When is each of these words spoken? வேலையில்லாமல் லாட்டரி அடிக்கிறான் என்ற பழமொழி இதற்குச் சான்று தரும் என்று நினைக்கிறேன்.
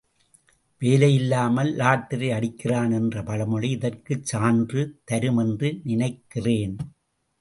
வேலையில்லாமல் 0.81 1.69
லாட்டரி 1.75 2.29
அடிக்கிறான் 2.31 2.93
என்ற 2.93 3.23
பழமொழி 3.23 3.69
இதற்குச் 3.69 4.25
சான்று 4.25 4.99
தரும் 5.03 5.37
என்று 5.37 5.79
நினைக்கிறேன். 5.83 6.75